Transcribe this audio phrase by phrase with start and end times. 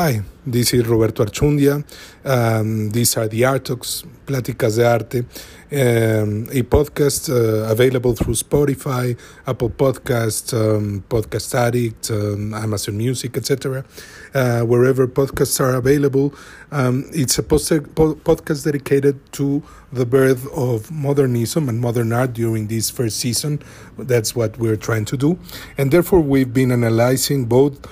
[0.00, 1.82] Hi, this is Roberto Archundia.
[2.24, 8.34] Um, these are the Art Talks, Pláticas de Arte, um, a podcast uh, available through
[8.34, 13.84] Spotify, Apple Podcast, um, Podcast Addict, um, Amazon Music, etc.
[14.32, 16.32] Uh, wherever podcasts are available,
[16.70, 22.34] um, it's a poster, po- podcast dedicated to the birth of modernism and modern art
[22.34, 23.60] during this first season.
[23.98, 25.40] That's what we're trying to do,
[25.76, 27.84] and therefore we've been analyzing both.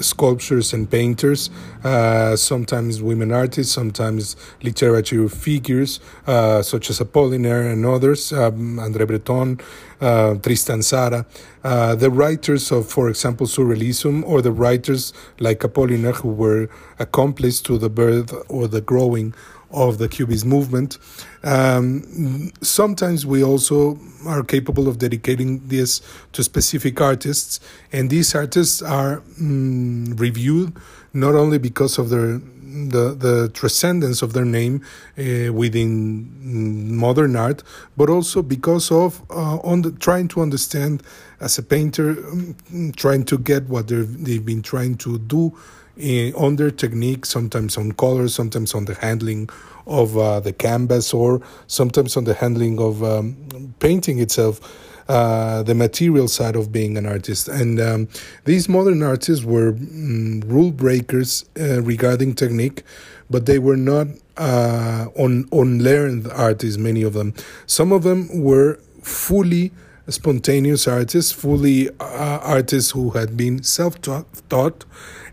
[0.00, 1.50] Sculptures and painters,
[1.84, 9.06] uh, sometimes women artists, sometimes literature figures, uh, such as Apollinaire and others, um, André
[9.06, 9.60] Breton,
[10.00, 11.24] uh, Tristan Tzara,
[11.64, 16.68] uh, the writers of, for example, Surrealism, or the writers like Apollinaire who were
[16.98, 19.34] accomplices to the birth or the growing
[19.70, 20.98] of the Cubist movement.
[21.42, 26.00] Um, sometimes we also are capable of dedicating this
[26.32, 27.60] to specific artists,
[27.92, 30.76] and these artists are um, reviewed
[31.12, 34.82] not only because of their the the transcendence of their name
[35.18, 37.62] uh, within modern art,
[37.96, 41.02] but also because of uh, on the, trying to understand
[41.40, 42.56] as a painter, um,
[42.96, 45.56] trying to get what they've been trying to do
[45.98, 49.48] on their technique, sometimes on color, sometimes on the handling
[49.86, 54.60] of uh, the canvas, or sometimes on the handling of um, painting itself.
[55.08, 57.46] Uh, the material side of being an artist.
[57.46, 58.08] And um,
[58.44, 62.82] these modern artists were mm, rule breakers uh, regarding technique,
[63.30, 66.76] but they were not uh, on unlearned artists.
[66.76, 67.34] Many of them,
[67.66, 69.70] some of them were fully
[70.08, 74.84] spontaneous artists, fully uh, artists who had been self-taught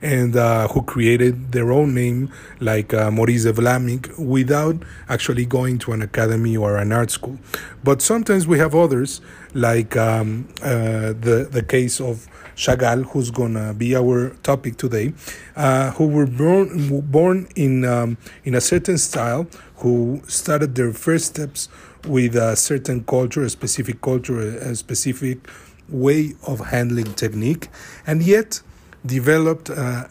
[0.02, 4.76] and uh, who created their own name, like uh, Maurice de Vlaminck, without
[5.08, 7.40] actually going to an academy or an art school.
[7.84, 9.22] But sometimes we have others,
[9.54, 15.14] like um, uh, the the case of Chagall, who's gonna be our topic today,
[15.56, 19.48] uh, who were born born in um, in a certain style,
[19.78, 21.70] who started their first steps
[22.06, 25.48] with a certain culture, a specific culture, a specific
[25.90, 27.70] way of handling technique,
[28.06, 28.62] and yet
[29.06, 30.10] developed a,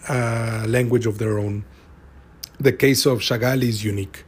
[0.64, 1.64] a language of their own.
[2.58, 4.24] The case of Chagall is unique.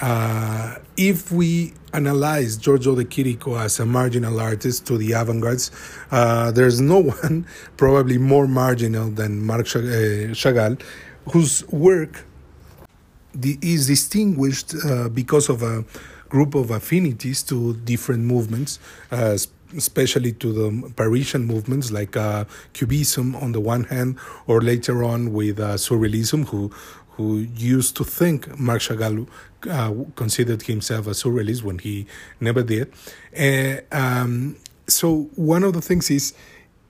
[0.00, 5.70] Uh, if we analyze Giorgio de Chirico as a marginal artist to the avant-gardes,
[6.10, 10.80] uh, there's no one probably more marginal than Marc Chagall,
[11.32, 12.24] whose work
[13.42, 15.84] is distinguished uh, because of a
[16.34, 18.80] group of affinities to different movements,
[19.12, 19.38] uh,
[19.76, 24.18] especially to the Parisian movements like uh, Cubism on the one hand,
[24.48, 26.72] or later on with uh, Surrealism, who
[27.16, 27.46] who
[27.76, 29.28] used to think Marc Chagall
[29.70, 32.06] uh, considered himself a surrealist when he
[32.40, 32.92] never did.
[33.38, 34.56] Uh, um,
[34.88, 36.34] so one of the things is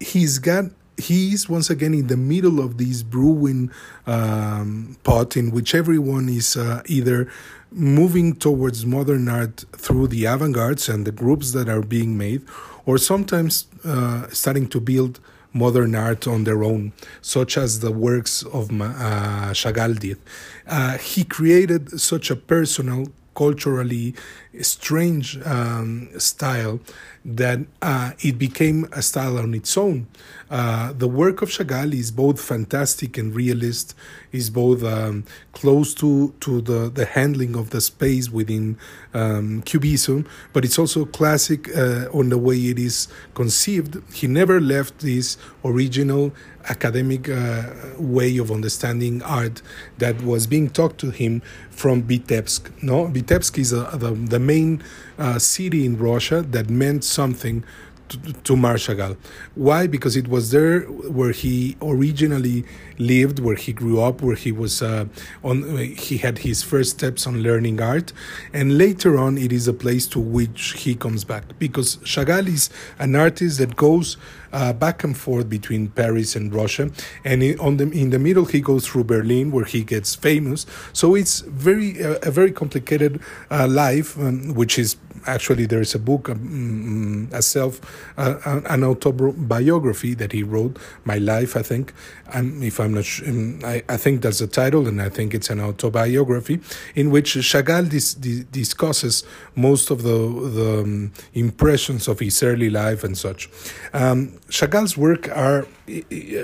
[0.01, 0.65] he's got
[0.97, 3.71] he's once again in the middle of this brewing
[4.07, 7.29] um, pot in which everyone is uh, either
[7.75, 12.41] moving towards modern art through the avant-gardes and the groups that are being made
[12.87, 15.19] or sometimes uh, starting to build
[15.53, 16.93] modern art on their own,
[17.23, 20.19] such as the works of uh, Chagall did.
[20.67, 24.15] Uh, he created such a personal, culturally
[24.61, 26.81] strange um, style
[27.25, 30.07] that uh, it became a style on its own.
[30.55, 33.93] Uh, the work of Chagall is both fantastic and realist,
[34.31, 38.79] is both um, close to, to the, the handling of the space within
[39.15, 44.01] um, Cubism, but it's also classic uh, on the way it is conceived.
[44.13, 46.33] He never left this original
[46.69, 47.65] academic uh,
[47.99, 49.61] way of understanding art
[49.99, 52.71] that was being taught to him from Vitebsk.
[52.81, 54.85] No, Vitebsk is a, the, the main
[55.19, 57.65] uh, city in Russia that meant something
[58.09, 59.17] to, to Marc Chagall.
[59.55, 59.87] Why?
[59.87, 62.65] Because it was there where he originally
[62.99, 65.07] lived, where he grew up, where he was uh,
[65.43, 65.77] on.
[65.79, 68.13] He had his first steps on learning art,
[68.53, 72.71] and later on, it is a place to which he comes back because Chagall is
[72.99, 74.17] an artist that goes.
[74.53, 76.89] Uh, back and forth between Paris and Russia,
[77.25, 80.65] and in, on the in the middle he goes through Berlin where he gets famous.
[80.93, 83.21] So it's very uh, a very complicated
[83.51, 84.95] uh, life, um, which is
[85.27, 87.81] actually there is a book, um, a self,
[88.19, 91.93] uh, an autobiography that he wrote, My Life, I think.
[92.33, 95.35] And if I'm not, sure, um, I, I think that's the title, and I think
[95.35, 96.61] it's an autobiography
[96.95, 99.25] in which Chagall dis, dis, discusses
[99.55, 100.19] most of the
[100.55, 103.49] the um, impressions of his early life and such.
[103.93, 105.67] Um, Chagall's work are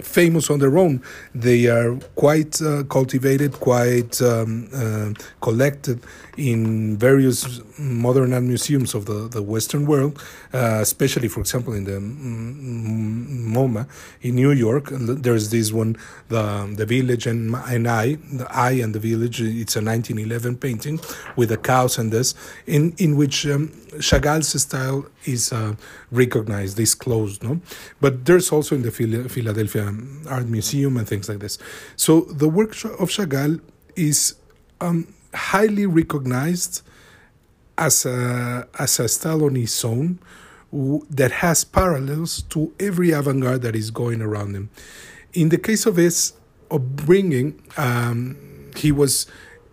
[0.03, 1.03] famous on their own.
[1.35, 6.00] They are quite uh, cultivated, quite um, uh, collected
[6.40, 10.20] in various modern art museums of the, the Western world,
[10.54, 11.98] uh, especially, for example, in the
[13.52, 13.87] MoMA
[14.22, 14.88] in New York.
[14.90, 15.96] There's this one,
[16.28, 19.40] the the village and, and I, the I and the village.
[19.40, 20.98] It's a 1911 painting
[21.37, 22.34] with the cows and this,
[22.66, 25.75] in in which um, Chagall's style is uh,
[26.10, 27.60] recognized, disclosed, no.
[28.00, 29.93] But there's also in the Philadelphia
[30.28, 31.58] Art Museum and things like this.
[31.96, 33.60] So the work of Chagall
[33.94, 34.36] is
[34.81, 36.82] um, highly recognized
[37.79, 40.19] as a as a style on its own
[40.73, 44.71] that has parallels to every avant-garde that is going around him.
[45.32, 46.32] In the case of his
[46.71, 48.37] upbringing, um,
[48.77, 49.27] he was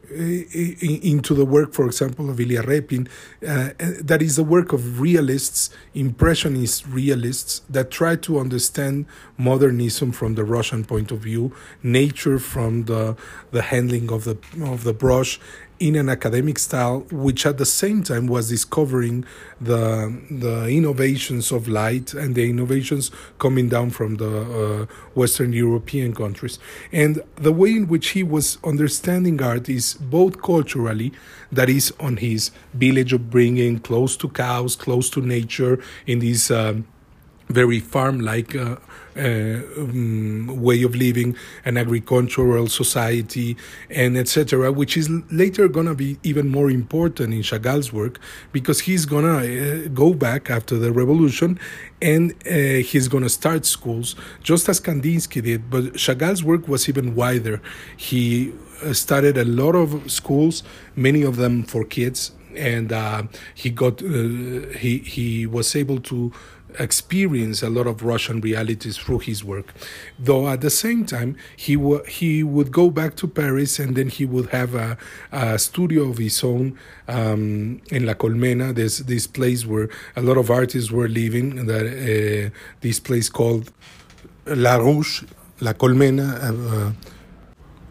[0.09, 3.07] into the work, for example, of Ilya Repin,
[3.45, 3.69] uh,
[4.01, 9.05] that is the work of realists, impressionist realists that try to understand
[9.37, 13.15] modernism from the Russian point of view, nature from the
[13.51, 15.39] the handling of the of the brush,
[15.79, 19.25] in an academic style, which at the same time was discovering
[19.61, 24.85] the the innovations of light and the innovations coming down from the uh,
[25.15, 26.59] Western European countries,
[26.91, 31.11] and the way in which he was understanding art is both culturally,
[31.51, 36.51] that is on his village of bringing close to cows, close to nature, in these.
[36.51, 36.87] Um,
[37.49, 38.75] very farm-like uh,
[39.17, 41.35] uh, um, way of living,
[41.65, 43.57] an agricultural society,
[43.89, 48.19] and etc., which is later gonna be even more important in Chagall's work
[48.51, 51.59] because he's gonna uh, go back after the revolution
[52.01, 55.69] and uh, he's gonna start schools just as Kandinsky did.
[55.69, 57.61] But Chagall's work was even wider.
[57.95, 58.53] He
[58.83, 60.63] uh, started a lot of schools,
[60.95, 63.23] many of them for kids, and uh,
[63.55, 66.31] he got he he was able to
[66.79, 69.73] experience a lot of Russian realities through his work.
[70.19, 74.09] Though at the same time, he, w- he would go back to Paris and then
[74.09, 74.97] he would have a,
[75.31, 76.77] a studio of his own
[77.07, 78.73] um, in La Colmena.
[78.73, 82.49] There's this place where a lot of artists were living, that, uh,
[82.81, 83.71] this place called
[84.45, 85.25] La Ruche,
[85.61, 86.89] La Colmena.
[86.89, 86.91] Uh,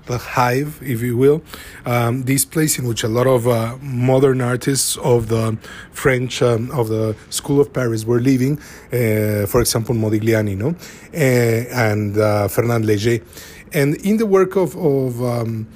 [0.06, 1.42] the hive, if you will,
[1.84, 5.58] um, this place in which a lot of uh, modern artists of the
[5.92, 8.58] French um, of the School of Paris were living.
[8.92, 13.22] Uh, for example, Modigliani, no, uh, and uh, Fernand Léger,
[13.72, 15.66] and in the work of of um,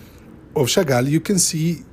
[0.57, 1.85] of Chagall, you can see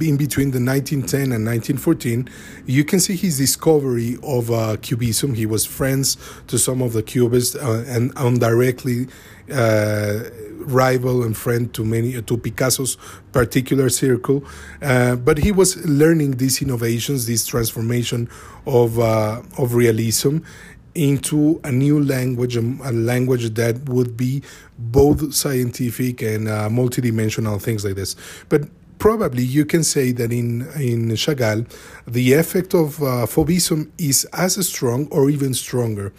[0.00, 2.28] in between the 1910 and 1914,
[2.66, 5.34] you can see his discovery of uh, Cubism.
[5.34, 6.16] He was friends
[6.48, 9.08] to some of the Cubists uh, and indirectly
[9.52, 10.20] uh,
[10.58, 12.96] rival and friend to many to Picasso's
[13.32, 14.44] particular circle.
[14.82, 18.28] Uh, but he was learning these innovations, this transformation
[18.66, 20.38] of uh, of realism
[20.94, 24.42] into a new language, a, language that would be
[24.78, 28.14] both scientific and uh, multidimensional things like this.
[28.48, 28.68] But
[28.98, 31.66] probably you can say that in in Chagall,
[32.06, 36.12] the effect of uh, Fauvism is as strong or even stronger.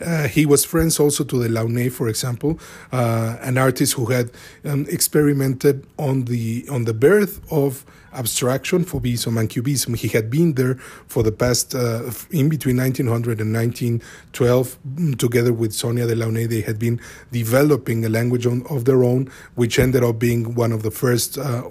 [0.00, 2.58] Uh, he was friends also to Delaunay, for example,
[2.92, 4.30] uh, an artist who had
[4.64, 7.84] um, experimented on the on the birth of
[8.14, 9.94] abstraction Fauvism and Cubism.
[9.94, 10.74] He had been there
[11.06, 16.48] for the past, uh, in between 1900 and 1912, mm, together with Sonia Delaunay.
[16.48, 17.00] They had been
[17.30, 21.38] developing a language on, of their own, which ended up being one of the first
[21.38, 21.62] uh,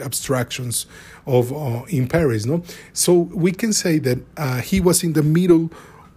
[0.00, 0.86] Abstractions
[1.26, 2.46] of uh, in Paris.
[2.46, 2.62] No,
[2.92, 5.70] so we can say that uh, he was in the middle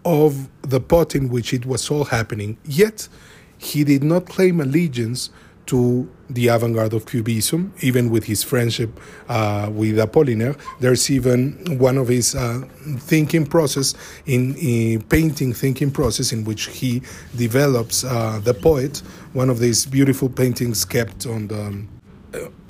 [0.06, 2.58] of the pot in which it was all happening.
[2.66, 3.08] Yet
[3.58, 5.30] he did not claim allegiance
[5.68, 10.58] to the avant-garde of Cubism, even with his friendship uh, with Apollinaire.
[10.80, 12.62] There's even one of his uh,
[12.98, 13.94] thinking process
[14.26, 17.02] in, in, painting thinking process in which he
[17.36, 19.00] develops uh, the poet,
[19.34, 21.86] one of these beautiful paintings kept on the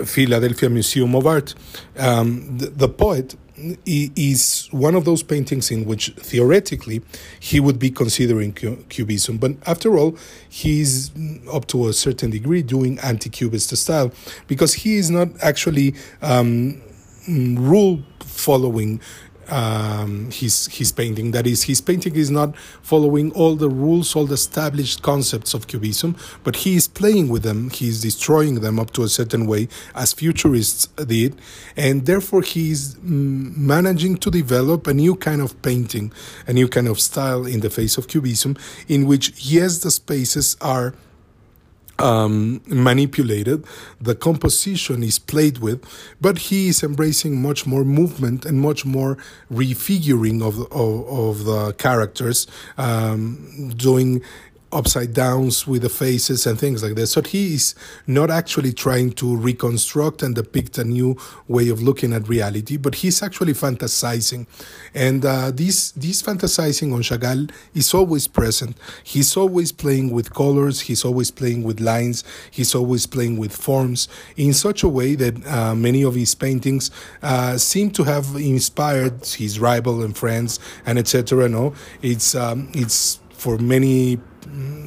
[0.04, 1.54] Philadelphia Museum of Art.
[1.96, 3.36] Um, the, the poet
[3.84, 7.02] is one of those paintings in which theoretically
[7.40, 10.16] he would be considering cubism but after all
[10.48, 11.10] he's
[11.52, 14.12] up to a certain degree doing anti-cubist style
[14.46, 16.80] because he is not actually um,
[17.28, 19.00] rule following
[19.48, 21.30] um, his his painting.
[21.32, 25.66] That is, his painting is not following all the rules, all the established concepts of
[25.66, 27.70] Cubism, but he is playing with them.
[27.70, 31.36] He is destroying them up to a certain way, as futurists did,
[31.76, 36.12] and therefore he is mm, managing to develop a new kind of painting,
[36.46, 38.56] a new kind of style in the face of Cubism,
[38.88, 40.94] in which yes, the spaces are
[41.98, 43.64] um, manipulated,
[44.00, 45.84] the composition is played with,
[46.20, 49.16] but he is embracing much more movement and much more
[49.52, 54.22] refiguring of of, of the characters, um, doing
[54.72, 57.06] upside downs with the faces and things like that.
[57.06, 57.74] So he is
[58.06, 62.96] not actually trying to reconstruct and depict a new way of looking at reality, but
[62.96, 64.46] he's actually fantasizing.
[64.94, 68.76] And uh, this, this fantasizing on Chagall is always present.
[69.02, 74.08] He's always playing with colors, he's always playing with lines, he's always playing with forms
[74.36, 76.90] in such a way that uh, many of his paintings
[77.22, 81.48] uh, seem to have inspired his rival and friends and etc.
[81.48, 84.18] No, it's um, it's for many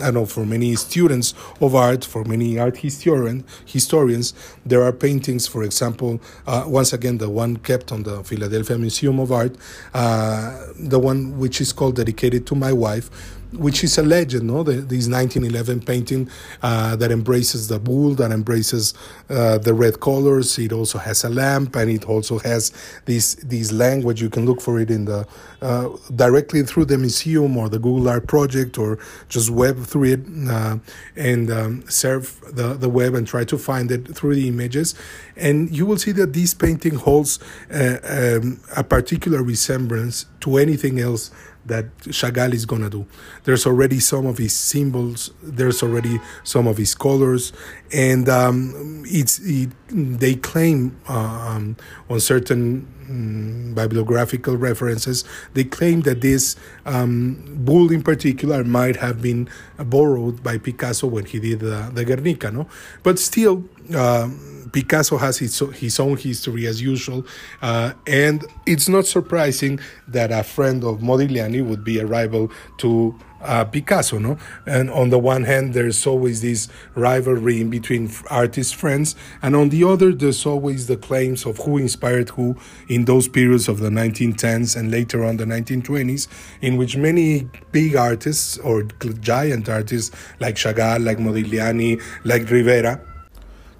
[0.01, 4.33] I know for many students of art, for many art historian, historians,
[4.65, 9.19] there are paintings, for example, uh, once again, the one kept on the Philadelphia Museum
[9.19, 9.55] of Art,
[9.93, 13.09] uh, the one which is called Dedicated to My Wife,
[13.53, 14.63] which is a legend, no?
[14.63, 16.29] The, this 1911 painting
[16.61, 18.93] uh, that embraces the bull, that embraces
[19.29, 20.57] uh, the red colors.
[20.57, 22.71] It also has a lamp, and it also has
[23.05, 24.21] this this language.
[24.21, 25.27] You can look for it in the
[25.61, 30.19] uh, directly through the museum or the Google Art Project, or just web through it
[30.49, 30.77] uh,
[31.15, 34.95] and um, surf the the web and try to find it through the images,
[35.35, 37.39] and you will see that this painting holds
[37.73, 41.31] uh, um, a particular resemblance to anything else
[41.65, 43.05] that Chagall is going to do.
[43.43, 47.53] There's already some of his symbols, there's already some of his colors,
[47.93, 51.77] and um, it's it, they claim uh, um,
[52.09, 59.21] on certain um, bibliographical references, they claim that this um, bull in particular might have
[59.21, 62.67] been borrowed by Picasso when he did the, the Guernica, no?
[63.03, 63.63] But still,
[63.93, 64.29] uh,
[64.71, 67.25] Picasso has his, his own history as usual,
[67.61, 73.17] uh, and it's not surprising that a friend of Modigliani would be a rival to
[73.43, 74.37] uh, Picasso, no?
[74.65, 79.69] And on the one hand, there's always this rivalry in between artist friends, and on
[79.69, 82.55] the other, there's always the claims of who inspired who
[82.87, 86.27] in those periods of the 1910s and later on the 1920s,
[86.61, 88.83] in which many big artists or
[89.21, 93.01] giant artists like Chagall, like Modigliani, like Rivera,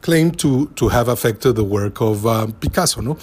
[0.02, 3.02] claim to, to have affected the work of uh, Picasso.
[3.02, 3.18] No,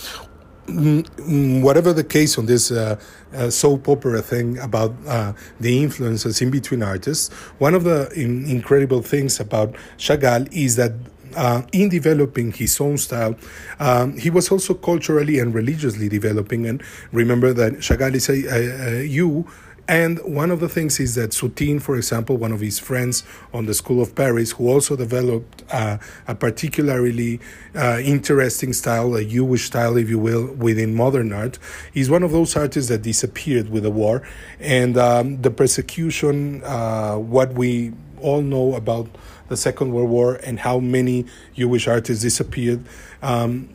[0.69, 3.01] whatever the case on this uh,
[3.35, 8.45] uh, soap opera thing about uh, the influences in between artists, one of the in-
[8.47, 10.93] incredible things about Chagall is that.
[11.37, 13.37] Uh, in developing his own style,
[13.81, 16.67] um, he was also culturally and religiously developing.
[16.67, 16.83] And
[17.13, 19.47] remember that Chagall is a, a, a you
[19.89, 23.65] and one of the things is that Soutine, for example, one of his friends on
[23.65, 27.41] the School of Paris, who also developed uh, a particularly
[27.75, 31.59] uh, interesting style, a Jewish style, if you will, within modern art,
[31.95, 34.29] is one of those artists that disappeared with the war.
[34.61, 39.09] And um, the persecution, uh, what we all know about
[39.49, 42.85] the Second World War and how many Jewish artists disappeared.
[43.23, 43.71] Um,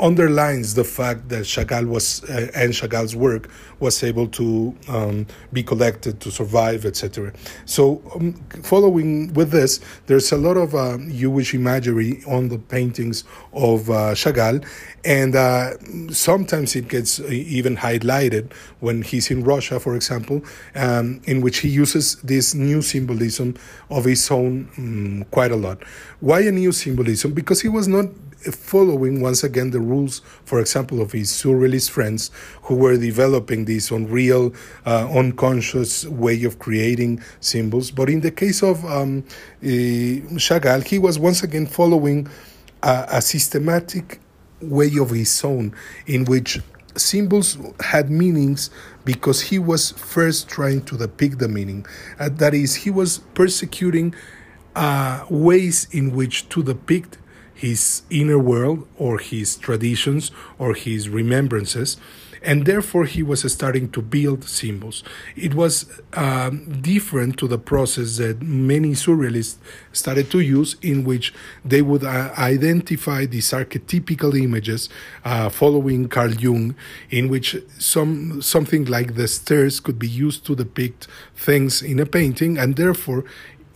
[0.00, 3.48] underlines the fact that Chagall was uh, and Chagall's work
[3.78, 7.32] was able to um, be collected to survive, etc.
[7.66, 8.32] So, um,
[8.62, 14.14] following with this, there's a lot of uh, Jewish imagery on the paintings of uh,
[14.14, 14.66] Chagall,
[15.04, 15.74] and uh,
[16.12, 20.42] sometimes it gets even highlighted when he's in Russia, for example,
[20.74, 23.54] um, in which he uses this new symbolism
[23.88, 25.82] of his own um, quite a lot.
[26.20, 27.34] Why a new symbolism?
[27.34, 28.06] Because he was not
[28.54, 32.30] following once again the rules, for example, of his surrealist friends
[32.62, 34.52] who were developing this unreal,
[34.84, 37.90] uh, unconscious way of creating symbols.
[37.90, 39.24] But in the case of um,
[39.62, 39.66] uh,
[40.36, 42.28] Chagall, he was once again following
[42.82, 44.20] a, a systematic
[44.60, 45.74] way of his own
[46.06, 46.60] in which
[46.96, 48.70] symbols had meanings
[49.04, 51.86] because he was first trying to depict the meaning.
[52.18, 54.14] Uh, that is, he was persecuting
[54.74, 57.18] uh, ways in which to depict
[57.56, 61.96] his inner world or his traditions or his remembrances
[62.46, 65.02] and therefore he was starting to build symbols.
[65.34, 69.56] It was um, different to the process that many surrealists
[69.92, 71.34] started to use, in which
[71.64, 74.88] they would uh, identify these archetypical images,
[75.24, 76.76] uh, following Carl Jung,
[77.10, 82.06] in which some something like the stairs could be used to depict things in a
[82.06, 83.24] painting, and therefore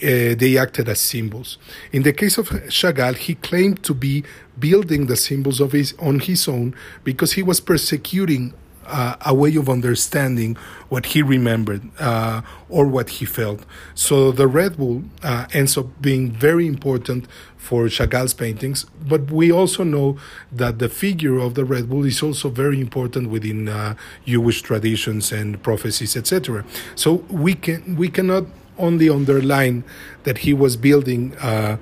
[0.02, 1.58] uh, they acted as symbols.
[1.92, 4.24] In the case of Chagall, he claimed to be
[4.58, 8.54] building the symbols of his on his own because he was persecuting
[8.90, 10.56] uh, a way of understanding
[10.88, 13.64] what he remembered uh, or what he felt.
[13.94, 17.26] So the Red Bull uh, ends up being very important
[17.56, 20.18] for Chagall's paintings, but we also know
[20.50, 23.94] that the figure of the Red Bull is also very important within uh,
[24.26, 26.64] Jewish traditions and prophecies, etc.
[26.96, 28.46] So we can we cannot
[28.80, 29.84] only underline
[30.24, 31.76] that he was building uh,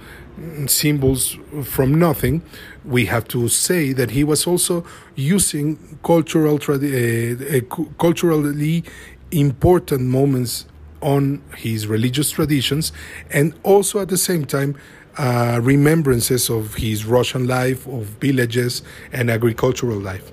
[0.67, 2.43] symbols from nothing.
[2.85, 7.61] We have to say that he was also using cultural uh, uh,
[7.99, 8.85] culturally
[9.31, 10.67] important moments
[11.01, 12.93] on his religious traditions
[13.31, 14.77] and also at the same time
[15.17, 20.31] uh, remembrances of his Russian life, of villages and agricultural life.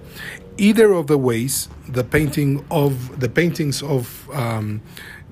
[0.58, 4.82] Either of the ways, the painting of the paintings of um,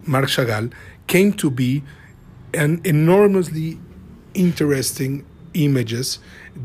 [0.05, 0.71] Marc Chagall
[1.07, 1.83] came to be
[2.53, 3.79] an enormously
[4.33, 6.19] interesting images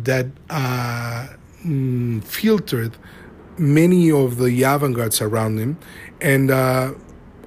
[0.04, 1.28] that uh,
[1.64, 2.96] mm, filtered
[3.58, 5.76] many of the avant-gardes around him
[6.20, 6.92] and uh,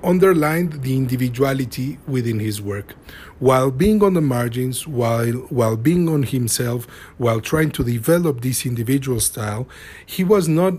[0.03, 2.93] underlined the individuality within his work.
[3.39, 6.86] While being on the margins while while being on himself
[7.17, 9.67] while trying to develop this individual style
[10.05, 10.75] he was not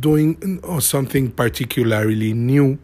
[0.00, 2.78] doing uh, something particularly new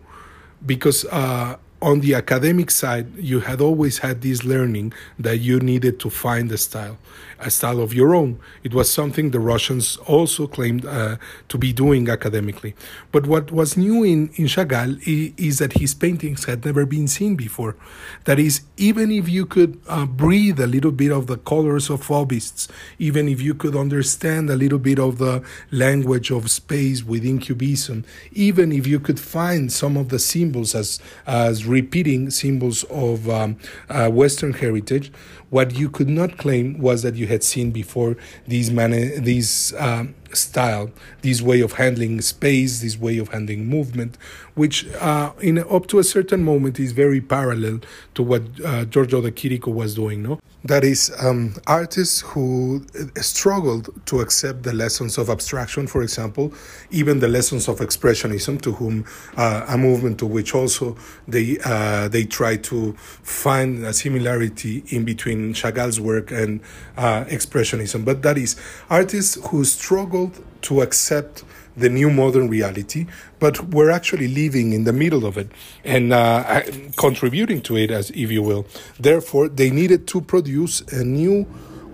[0.65, 6.01] because uh, on the academic side, you had always had this learning that you needed
[6.01, 6.97] to find a style,
[7.39, 8.41] a style of your own.
[8.63, 11.17] It was something the Russians also claimed uh,
[11.51, 12.75] to be doing academically.
[13.13, 17.37] But what was new in, in Chagall is, that his paintings had never been seen
[17.37, 17.77] before.
[18.25, 22.03] That is, even if you could uh, breathe a little bit of the colors of
[22.03, 22.67] Fauvists,
[22.99, 28.07] even if you could understand a little bit of the language of space within Cubism,
[28.33, 33.57] even if you could find some of the symbols as, as repeating symbols of um,
[33.89, 35.11] uh, Western heritage.
[35.51, 38.17] What you could not claim was that you had seen before
[38.47, 40.91] these man- these um, style,
[41.23, 44.17] this way of handling space, this way of handling movement,
[44.55, 47.81] which uh, in up to a certain moment is very parallel
[48.15, 50.23] to what uh, Giorgio de Chirico was doing.
[50.23, 56.55] No, that is um, artists who struggled to accept the lessons of abstraction, for example,
[56.91, 59.05] even the lessons of expressionism, to whom
[59.37, 60.97] uh, a movement to which also
[61.29, 66.61] they uh, they try to find a similarity in between Chagall's work and
[66.97, 68.05] uh, expressionism.
[68.05, 68.57] But that is
[68.89, 71.45] artists who struggled to accept
[71.77, 73.07] the new modern reality,
[73.39, 75.49] but we're actually living in the middle of it
[75.85, 76.63] and uh,
[76.97, 78.67] contributing to it, as if you will.
[78.99, 81.47] Therefore, they needed to produce a new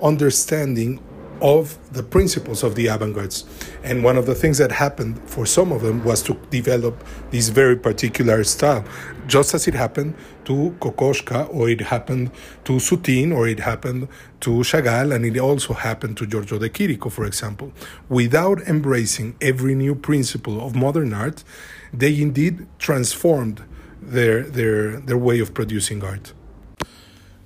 [0.03, 1.01] understanding
[1.41, 3.45] of the principles of the avant-gardes.
[3.83, 7.49] And one of the things that happened for some of them was to develop this
[7.49, 8.85] very particular style,
[9.27, 12.31] just as it happened to Kokoschka, or it happened
[12.65, 14.09] to Soutine, or it happened
[14.41, 17.73] to Chagall, and it also happened to Giorgio de Chirico, for example.
[18.09, 21.45] Without embracing every new principle of modern art,
[21.93, 23.63] they indeed transformed
[24.03, 26.33] their, their, their way of producing art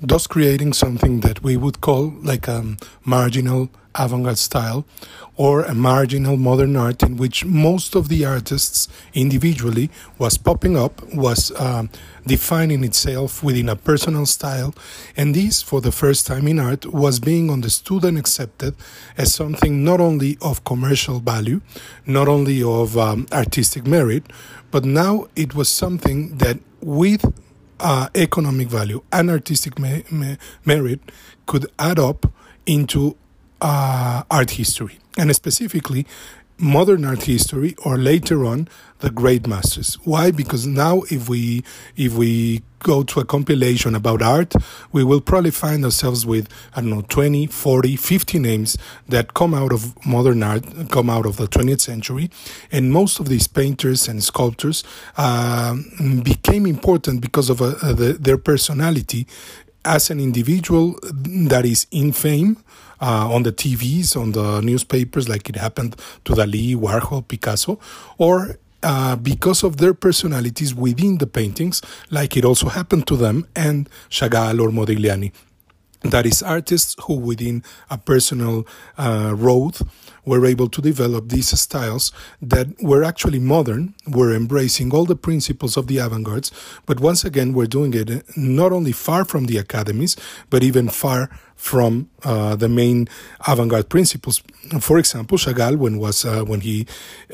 [0.01, 4.85] thus creating something that we would call like a marginal avant-garde style
[5.37, 11.03] or a marginal modern art in which most of the artists individually was popping up
[11.15, 11.91] was um,
[12.27, 14.75] defining itself within a personal style.
[15.17, 18.75] And this for the first time in art was being understood and accepted
[19.17, 21.61] as something not only of commercial value
[22.07, 24.25] not only of um, artistic merit
[24.71, 27.25] but now it was something that with
[27.85, 31.01] uh, economic value and artistic me- me- merit
[31.47, 32.33] could add up
[32.67, 33.17] into
[33.61, 36.07] uh, art history, and specifically
[36.59, 38.69] modern art history or later on
[39.01, 39.95] the great masters.
[40.05, 40.31] Why?
[40.31, 41.65] Because now if we
[41.97, 44.53] if we go to a compilation about art
[44.93, 48.77] we will probably find ourselves with i don't know 20 40 50 names
[49.09, 52.31] that come out of modern art come out of the 20th century.
[52.71, 54.85] And most of these painters and sculptors
[55.17, 55.77] uh,
[56.23, 59.27] became important because of uh, the, their personality.
[59.85, 62.57] As an individual that is in fame
[63.05, 67.79] uh, on the TVs, on the newspapers, like it happened to Dali, Warhol, Picasso,
[68.17, 73.47] or uh, because of their personalities within the paintings, like it also happened to them
[73.55, 75.33] and Chagall or Modigliani.
[76.01, 78.67] That is, artists who, within a personal
[78.99, 79.79] uh, road,
[80.27, 82.13] were able to develop these styles
[82.43, 86.51] that were actually modern, were embracing all the principles of the avant gardes,
[86.85, 90.15] but once again, were doing it not only far from the academies,
[90.51, 93.09] but even far from uh, the main
[93.47, 94.43] avant-garde principles.
[94.81, 96.87] For example, Chagall, when was uh, when he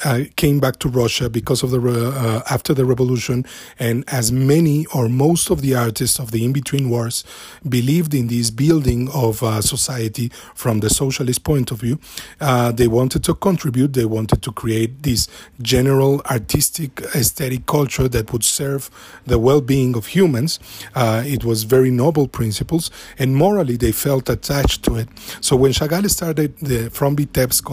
[0.05, 3.45] uh, came back to Russia because of the uh, after the revolution,
[3.79, 7.25] and as many or most of the artists of the in-between wars
[7.69, 11.99] believed in this building of uh, society from the socialist point of view,
[12.41, 13.93] uh, they wanted to contribute.
[13.93, 15.29] They wanted to create this
[15.63, 18.91] general artistic aesthetic culture that would serve
[19.25, 20.59] the well-being of humans.
[20.97, 25.09] it was very noble principles, and morally they felt felt attached to it.
[25.41, 27.69] So when Chagall started the, from Vitebsk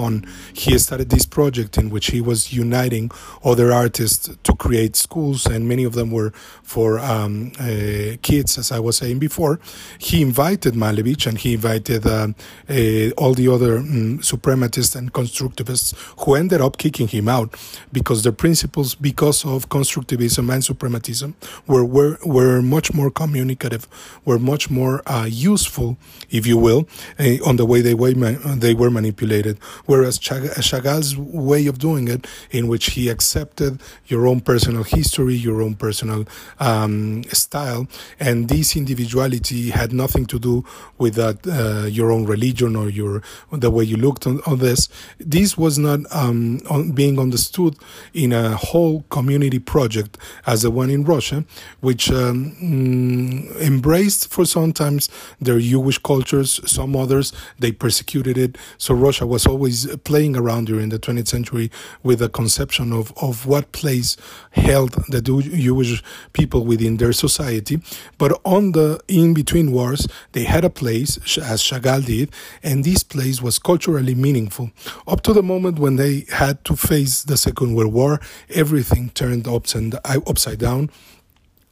[0.53, 3.05] he started this project in which he was uniting
[3.43, 6.31] other artists to create schools, and many of them were
[6.73, 9.59] for um, uh, kids, as I was saying before.
[9.97, 12.27] He invited Malevich and he invited uh,
[12.69, 15.87] uh, all the other um, supremacist and constructivists
[16.21, 17.49] who ended up kicking him out
[17.91, 21.29] because their principles, because of constructivism and suprematism,
[21.65, 23.83] were were, were much more communicative,
[24.23, 25.97] were much more uh, useful,
[26.29, 26.87] if you will,
[27.19, 29.57] uh, on the way they were they were manipulated.
[29.85, 35.61] Whereas Chagall's way of doing it, in which he accepted your own personal history, your
[35.61, 36.25] own personal
[36.59, 37.87] um, style,
[38.19, 40.65] and this individuality had nothing to do
[40.97, 44.89] with that uh, your own religion or your the way you looked on, on this.
[45.19, 47.75] This was not um, on, being understood
[48.13, 51.45] in a whole community project as the one in Russia,
[51.81, 55.09] which um, mm, embraced for sometimes
[55.39, 58.57] their Jewish cultures, some others they persecuted it.
[58.79, 61.69] So Russia was always playing around during the 20th century
[62.01, 64.17] with a conception of, of what place
[64.51, 66.03] held the Jewish
[66.33, 67.79] people within their society.
[68.17, 72.31] But on the in between wars, they had a place, as Chagall did,
[72.63, 74.71] and this place was culturally meaningful.
[75.07, 79.47] Up to the moment when they had to face the Second World War, everything turned
[79.47, 80.89] upside down.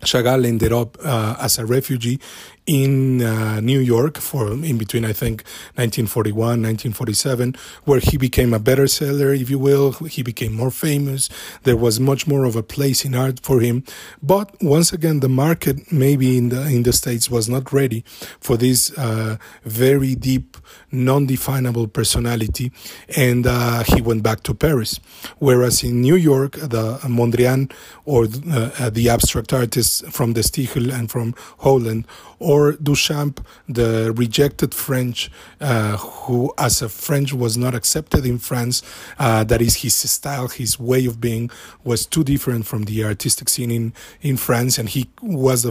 [0.01, 2.19] Chagall ended up uh, as a refugee
[2.65, 5.43] in uh, New York for in between I think
[5.75, 9.91] 1941 1947 where he became a better seller if you will.
[9.93, 11.29] He became more famous.
[11.63, 13.83] There was much more of a place in art for him.
[14.21, 18.03] But once again the market maybe in the in the states was not ready
[18.39, 20.57] for this uh, very deep
[21.03, 22.71] non-definable personality
[23.15, 24.99] and uh, he went back to Paris
[25.39, 27.71] whereas in New York the Mondrian
[28.05, 32.05] or uh, the abstract artists from the Stijl and from Holland
[32.39, 35.31] or Duchamp, the rejected French,
[35.61, 38.83] uh, who as a French was not accepted in France.
[39.17, 41.49] Uh, that is his style, his way of being
[41.83, 45.65] was too different from the artistic scene in, in France, and he was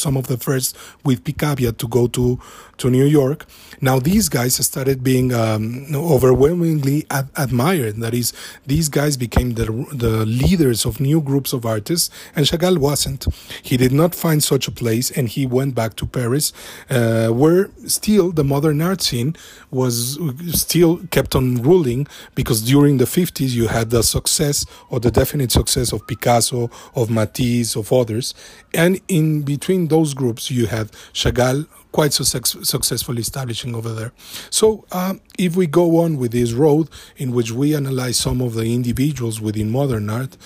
[0.00, 2.38] some of the first with Picabia to go to
[2.78, 3.44] to New York.
[3.80, 7.96] Now these guys started being um, overwhelmingly ad- admired.
[7.96, 8.32] That is,
[8.66, 9.66] these guys became the
[10.04, 13.26] the leaders of new groups of artists, and Chagall wasn't.
[13.62, 16.52] He did not find such a place, and he went back to Paris,
[16.90, 19.34] uh, where still the modern art scene
[19.70, 20.18] was
[20.52, 25.50] still kept on ruling because during the 50s you had the success or the definite
[25.50, 28.34] success of Picasso, of Matisse, of others,
[28.74, 34.12] and in between those groups you had Chagall quite success, successfully establishing over there.
[34.50, 38.54] So, um, if we go on with this road in which we analyze some of
[38.54, 40.36] the individuals within modern art,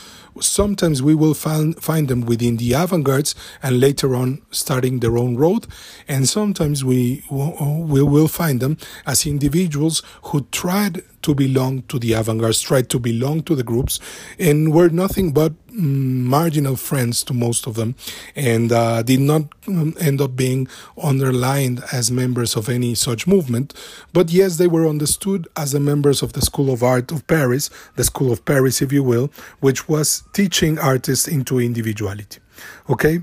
[0.40, 5.36] sometimes we will find, find them within the avant-gardes and later on starting their own
[5.36, 5.66] road
[6.08, 12.12] and sometimes we, we will find them as individuals who tried to belong to the
[12.12, 14.00] avant-garde, tried to belong to the groups,
[14.38, 17.94] and were nothing but mm, marginal friends to most of them,
[18.34, 20.68] and uh, did not um, end up being
[21.02, 23.72] underlined as members of any such movement.
[24.12, 27.70] But yes, they were understood as the members of the School of Art of Paris,
[27.96, 32.40] the School of Paris, if you will, which was teaching artists into individuality.
[32.88, 33.22] Okay?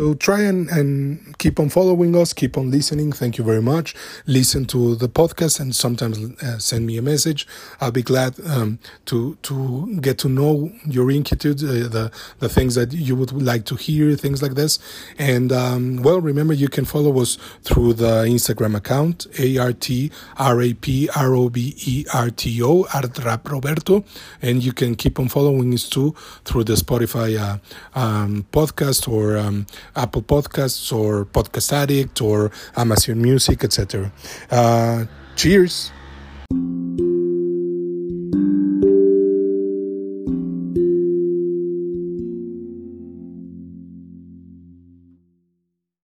[0.00, 3.12] So try and, and keep on following us, keep on listening.
[3.12, 3.94] Thank you very much.
[4.26, 7.46] Listen to the podcast and sometimes uh, send me a message.
[7.82, 12.76] I'll be glad um, to to get to know your inquietudes, uh, the the things
[12.76, 14.78] that you would like to hear, things like this.
[15.18, 20.10] And um, well, remember you can follow us through the Instagram account A R T
[20.38, 24.02] R A P R O B E R T O Art Rap Roberto,
[24.40, 26.14] and you can keep on following us too
[26.46, 27.58] through the Spotify uh,
[27.94, 34.12] um, podcast or um, Apple Podcasts or Podcast Addict or Amazon Music, etc.
[34.50, 35.04] Uh,
[35.36, 35.92] cheers.